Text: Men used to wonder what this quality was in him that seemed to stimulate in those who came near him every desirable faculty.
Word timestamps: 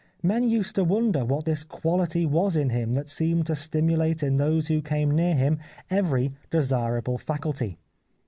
Men 0.23 0.41
used 0.49 0.73
to 0.77 0.83
wonder 0.83 1.23
what 1.23 1.45
this 1.45 1.63
quality 1.63 2.25
was 2.25 2.57
in 2.57 2.71
him 2.71 2.95
that 2.95 3.07
seemed 3.07 3.45
to 3.45 3.55
stimulate 3.55 4.23
in 4.23 4.37
those 4.37 4.67
who 4.67 4.81
came 4.81 5.11
near 5.11 5.35
him 5.35 5.59
every 5.91 6.31
desirable 6.49 7.19
faculty. 7.19 7.77